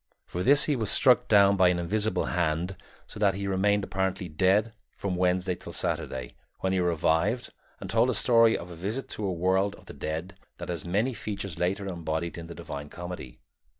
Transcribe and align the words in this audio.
For 0.25 0.41
this 0.41 0.63
he 0.63 0.75
was 0.75 0.89
struck 0.89 1.27
down 1.27 1.55
by 1.55 1.67
an 1.69 1.77
invisible 1.77 2.25
hand 2.25 2.75
so 3.05 3.19
that 3.19 3.35
he 3.35 3.45
remained 3.45 3.83
apparently 3.83 4.27
dead 4.27 4.73
from 4.97 5.15
Wednesday 5.15 5.53
till 5.53 5.73
Saturday, 5.73 6.33
when 6.61 6.73
he 6.73 6.79
revived 6.79 7.53
and 7.79 7.87
told 7.87 8.09
a 8.09 8.15
story 8.15 8.57
of 8.57 8.71
a 8.71 8.75
visit 8.75 9.07
to 9.09 9.21
the 9.21 9.29
world 9.29 9.75
of 9.75 9.85
the 9.85 9.93
dead 9.93 10.39
that 10.57 10.69
has 10.69 10.83
many 10.85 11.13
features 11.13 11.59
later 11.59 11.85
embodied 11.85 12.35
in 12.35 12.47
the 12.47 12.55
Divine 12.55 12.89
Comedy. 12.89 13.41